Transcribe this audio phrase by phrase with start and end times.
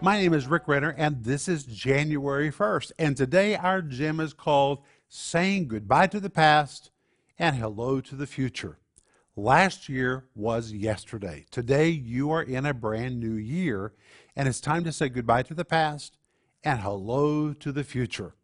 [0.00, 2.92] My name is Rick Renner, and this is January 1st.
[3.00, 6.90] And today our gem is called Saying Goodbye to the Past
[7.36, 8.78] and Hello to the Future.
[9.34, 11.46] Last year was yesterday.
[11.50, 13.92] Today you are in a brand new year,
[14.36, 16.16] and it's time to say goodbye to the past
[16.62, 18.36] and hello to the future.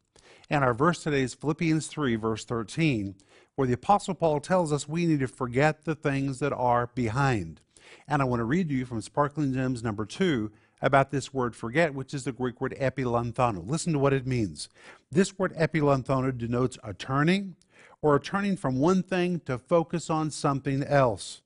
[0.51, 3.15] And our verse today is Philippians 3, verse 13,
[3.55, 7.61] where the Apostle Paul tells us we need to forget the things that are behind.
[8.09, 10.51] And I want to read to you from Sparkling Gems number 2
[10.85, 13.67] about this word forget, which is the Greek word epilanthano.
[13.67, 14.69] Listen to what it means.
[15.11, 17.57] This word epilanthano denotes a turning
[18.03, 21.41] or a turning from one thing to focus on something else.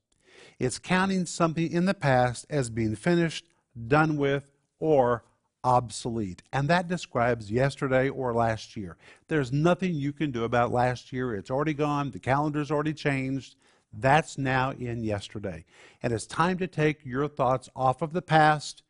[0.59, 3.47] It's counting something in the past as being finished,
[3.87, 5.23] done with, or
[5.63, 6.43] obsolete.
[6.53, 8.97] And that describes yesterday or last year.
[9.29, 11.33] There's nothing you can do about last year.
[11.37, 12.11] It's already gone.
[12.11, 13.55] The calendar's already changed.
[13.93, 15.65] That's now in yesterday.
[16.03, 18.83] And it's time to take your thoughts off of the past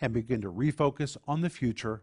[0.00, 2.02] and begin to refocus on the future,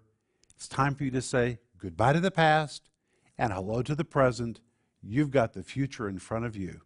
[0.55, 2.89] it's time for you to say goodbye to the past
[3.37, 4.61] and hello to the present.
[5.01, 6.81] You've got the future in front of you.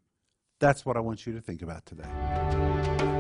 [0.60, 3.17] That's what I want you to think about today.